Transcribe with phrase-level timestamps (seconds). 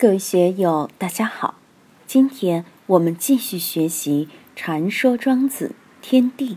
[0.00, 1.56] 各位学友，大家好！
[2.06, 6.54] 今天我们继续学习《禅说庄子天地》，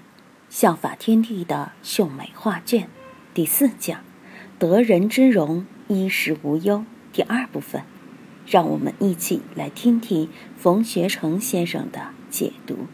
[0.47, 2.87] 效法天地的秀美画卷
[3.33, 4.01] 第四讲
[4.59, 7.81] “得人之容，衣食无忧”第二部分。
[8.45, 12.85] 让我们一起来听听冯学成先生的解读：“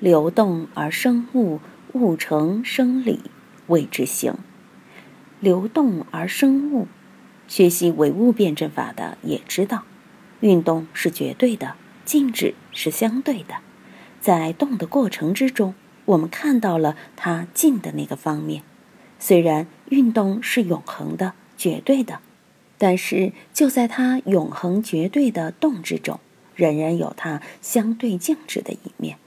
[0.00, 1.60] 流动而生物，
[1.92, 3.20] 物成生理，
[3.66, 4.34] 谓之行。
[5.40, 6.88] 流动而生物。”
[7.48, 9.84] 学习唯物辩证法的也知道，
[10.40, 11.74] 运动是绝对的，
[12.04, 13.56] 静止是相对的。
[14.20, 15.74] 在动的过程之中，
[16.04, 18.62] 我们看到了它静的那个方面。
[19.18, 22.20] 虽然运动是永恒的、绝对的，
[22.78, 26.18] 但是就在它永恒、绝对的动之中，
[26.56, 29.18] 仍然有它相对静止的一面。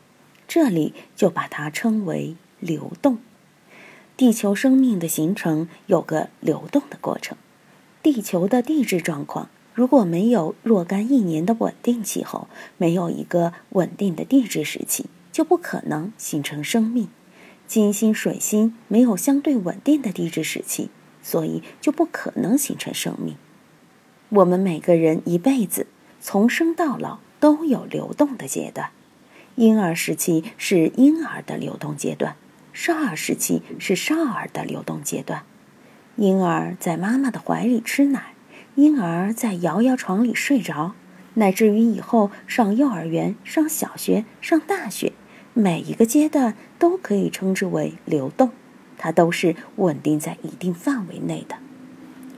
[0.48, 3.20] 这里就把它称为流动。
[4.18, 7.38] 地球生命的形成有个流动的过程。
[8.06, 17.10] 地球的地质状况，如果没有若干亿年的稳定气候，没有一个稳定的地质时期，就不可能形成生命。
[17.66, 20.92] 金星、水星没有相对稳定的地质时期，
[21.24, 23.38] 所以就不可能形成生命。
[24.30, 25.88] 我们每个人一辈子
[26.22, 28.92] 从生到老都有流动的阶段，
[29.56, 32.36] 婴儿时期是婴儿的流动阶段，
[32.72, 35.44] 少儿时期是少儿的流动阶段。
[36.18, 38.34] 婴儿在妈妈的怀里吃奶，
[38.76, 40.94] 婴儿在摇摇床里睡着，
[41.34, 45.12] 乃至于以后上幼儿园、上小学、上大学，
[45.54, 48.52] 每一个阶段都可以称之为流动，
[48.98, 51.58] 它都是稳定在一定范围内的。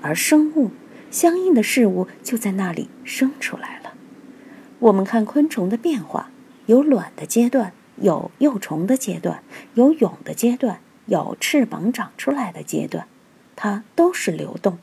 [0.02, 0.72] 而生物
[1.12, 3.94] 相应的事物就在那里生出来了。
[4.80, 6.32] 我们看昆虫的变化，
[6.66, 9.44] 有卵的阶段，有幼虫的阶段，
[9.76, 13.08] 有蛹的阶段，有翅膀长出来的阶段。
[13.58, 14.78] 它都是流动，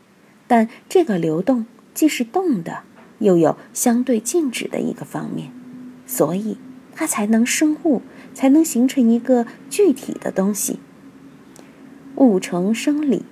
[0.47, 2.83] 但这个流动既是动的，
[3.21, 5.51] 又有相对静止的一个方面，
[6.07, 6.59] 所以
[6.93, 8.03] 它才能生物，
[8.35, 10.81] 才能形成一个具体的东西。
[12.17, 13.25] 物成生理，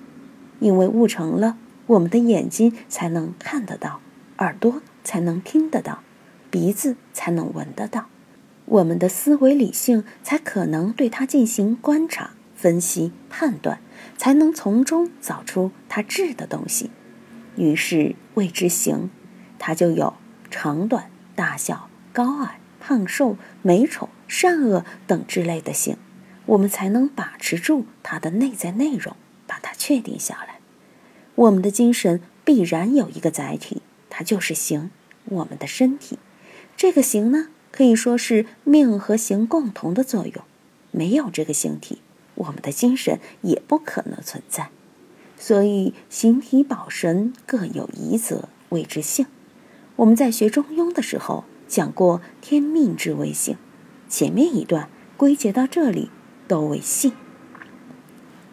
[0.59, 1.57] 因为物成了，
[1.87, 3.99] 我们的眼睛才能看得到，
[4.37, 5.99] 耳朵才能听得到，
[6.49, 8.07] 鼻子才能闻得到，
[8.65, 12.31] 我们的思维理性才可能对它进行观察。
[12.63, 13.81] 分析判断，
[14.17, 16.91] 才能从中找出它质的东西，
[17.57, 19.09] 于是谓之形，
[19.59, 20.13] 它就有
[20.49, 25.97] 长短、大小、高矮、胖瘦、美丑、善恶等之类的形，
[26.45, 30.59] 我们才能把持住它的内在内容，把它确定下来。
[31.35, 34.89] 我们的精神必然有一个载体，它就是形，
[35.25, 36.17] 我们的身体。
[36.77, 40.45] 这个形呢，可以说是命和形共同的作用，
[40.91, 41.99] 没有这个形体。
[42.35, 44.69] 我们的精神也不可能存在，
[45.37, 49.25] 所以形体保神各有宜则谓之性。
[49.97, 53.57] 我们在学中庸的时候讲过天命之谓性，
[54.09, 56.09] 前面一段归结到这里
[56.47, 57.13] 都为性。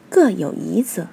[0.08, 1.08] 各有宜则，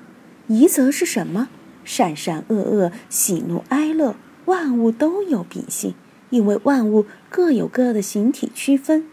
[0.47, 1.49] 宜则是什么？
[1.85, 5.95] 善善恶恶，喜怒哀乐，万物都有秉性，
[6.29, 9.05] 因为万物各有各的形体区分。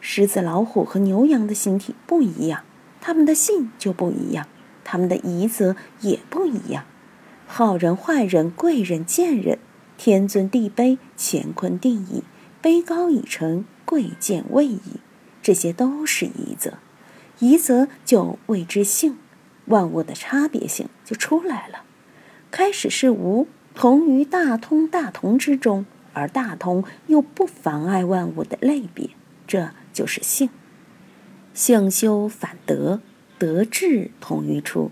[0.00, 2.64] 狮子、老虎和牛羊的形体不一样。
[3.06, 4.48] 他们的性就不一样，
[4.82, 6.86] 他们的仪则也不一样。
[7.46, 9.60] 好人、坏人、贵人、贱人，
[9.96, 12.24] 天尊地卑，乾坤定矣，
[12.60, 14.80] 卑高已成，贵贱位矣，
[15.40, 16.78] 这些都是仪则。
[17.38, 19.16] 仪则就谓之性，
[19.66, 21.84] 万物的差别性就出来了。
[22.50, 23.46] 开始是无，
[23.76, 29.10] 同于大通大同之中，而大同又不妨碍万物的类别，
[29.46, 30.50] 这就是性。
[31.56, 33.00] 性修反德，
[33.38, 34.90] 德智同于初。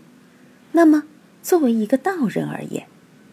[0.72, 1.02] 那么，
[1.42, 2.86] 作为一个道人而言，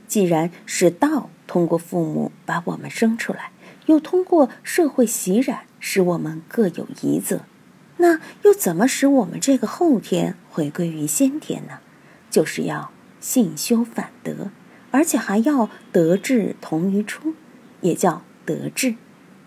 [0.05, 3.53] 既然是道通过父母把我们生出来，
[3.85, 7.45] 又通过社会洗染使我们各有遗则，
[7.97, 11.79] 那又怎么使我们这个后天回归于先天呢？
[12.29, 14.51] 就是要性修反德，
[14.91, 17.33] 而且还要德智同于初，
[17.79, 18.95] 也叫德智，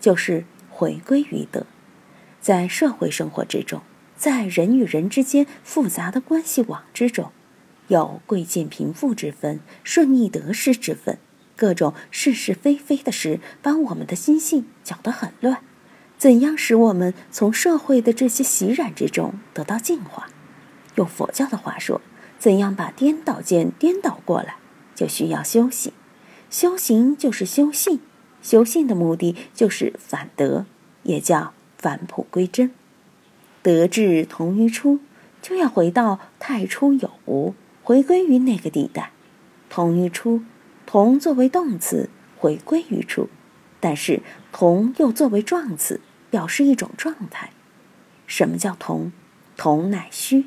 [0.00, 1.66] 就是回归于德。
[2.44, 3.80] 在社会生活之中，
[4.18, 7.32] 在人与人之间复杂的关系网之中，
[7.88, 11.16] 有贵贱贫富之分、顺逆得失之分，
[11.56, 15.60] 各种是是非非的事，把我们的心性搅得很乱。
[16.18, 20.28] 怎样使我们从社会的这些洗染之中得到净化？
[20.96, 22.02] 用佛教的话说，
[22.38, 24.56] 怎样把颠倒见颠倒过来，
[24.94, 25.94] 就需要修行。
[26.50, 28.00] 修行就是修性，
[28.42, 30.66] 修性的目的就是反德，
[31.04, 31.54] 也叫。
[31.84, 32.70] 返璞归真，
[33.60, 35.00] 德智同于初，
[35.42, 39.10] 就要回到太初有无，回归于那个地带。
[39.68, 40.42] 同于初，
[40.86, 42.08] 同作为动词，
[42.38, 43.28] 回归于处。
[43.80, 46.00] 但是同又作为状词，
[46.30, 47.50] 表示一种状态。
[48.26, 49.12] 什么叫同？
[49.58, 50.46] 同乃虚，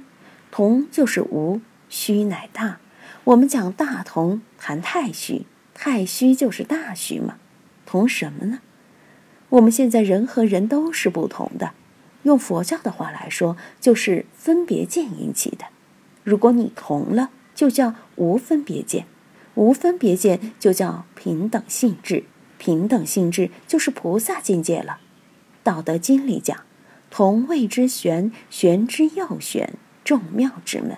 [0.50, 2.80] 同就是无，虚乃大。
[3.25, 5.45] 我们讲大同，谈太虚，
[5.75, 7.38] 太虚就是大虚嘛。
[7.86, 8.62] 同什么呢？
[9.50, 11.72] 我们现在人和人都是不同的。
[12.24, 15.66] 用佛教的话来说，就是分别见引起的。
[16.24, 19.04] 如果你同了，就叫无分别见；
[19.56, 22.24] 无分别见就叫平等性质；
[22.58, 25.00] 平等性质就是菩萨境界了。
[25.64, 26.66] 《道德经》里讲
[27.10, 30.98] ：“同谓之玄，玄之又玄，众妙之门。”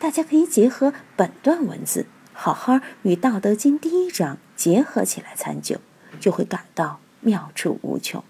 [0.00, 5.76] 大家可以结合本段文字，好好与《道德经》第一章结合起来参究，
[6.18, 8.22] 就会感到妙处无穷。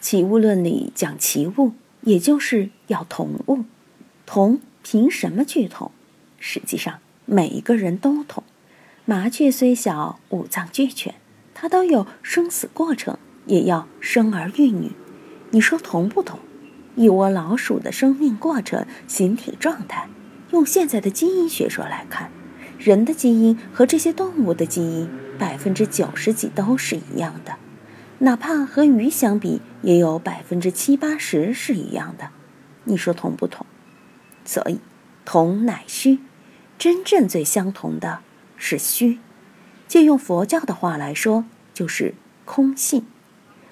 [0.00, 1.72] 齐物论里讲齐物，
[2.02, 3.64] 也就是要同物。
[4.26, 5.92] 同凭什么去同？
[6.38, 8.42] 实际上每一个人都同。
[9.04, 11.14] 麻雀虽小，五脏俱全，
[11.54, 14.92] 它都有生死过程，也要生儿育女。
[15.50, 16.38] 你说同不同？
[16.94, 20.08] 一窝老鼠的生命过程、形体状态。
[20.50, 22.30] 用现在的基因学说来看，
[22.78, 25.08] 人的基因和这些动物的基因
[25.38, 27.56] 百分之九十几都是一样的，
[28.20, 32.30] 哪怕和鱼相比，也有百分之七八十是一样的。
[32.84, 33.64] 你说同不同？
[34.44, 34.80] 所以，
[35.24, 36.18] 同乃虚，
[36.78, 38.20] 真正最相同的
[38.56, 39.18] 是虚。
[39.86, 43.06] 借用佛教的话来说，就是空性。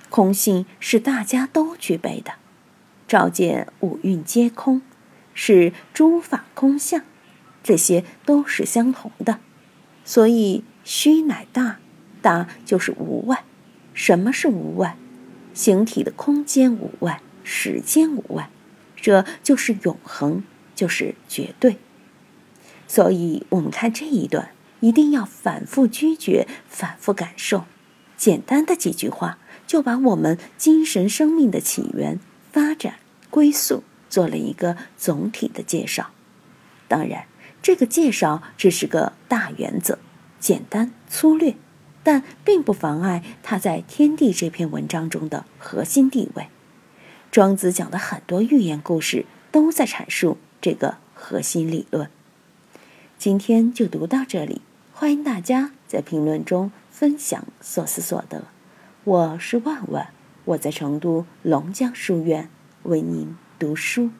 [0.08, 2.34] 空性是大家都具备的，
[3.08, 4.82] 照见五蕴皆空。
[5.34, 7.02] 是诸法空相，
[7.62, 9.38] 这些都是相同的，
[10.04, 11.78] 所以虚乃大，
[12.22, 13.44] 大就是无外。
[13.96, 14.96] 什么是无外？
[15.54, 18.50] 形体的空间无外，时间无外，
[18.94, 20.44] 这就是永恒，
[20.74, 21.78] 就是绝对。
[22.86, 24.50] 所以我们看这一段，
[24.80, 27.64] 一定要反复咀嚼，反复感受。
[28.18, 32.20] 简单的几句话，就把我们精神生命的起源、
[32.52, 32.96] 发展、
[33.30, 33.82] 归宿。
[34.08, 36.10] 做了一个总体的介绍，
[36.86, 37.26] 当然，
[37.60, 39.98] 这个介绍只是个大原则，
[40.38, 41.56] 简单粗略，
[42.06, 46.46] 但并不妨碍他在《天地》这篇文章中的核心地位。
[47.32, 52.08] 庄子讲的很多寓言故事都在阐述这个核心理论。
[53.18, 54.62] 今天就读到这里，
[54.92, 58.44] 欢迎大家在评论中分享所思所得。
[59.02, 60.10] 我是万万，
[60.44, 62.48] 我在成都龙江书院
[62.84, 63.36] 为您。
[63.58, 64.10] 读书。